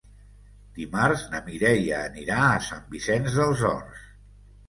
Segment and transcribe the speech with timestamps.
[0.77, 4.01] Dimarts na Mireia anirà a Sant Vicenç dels Horts.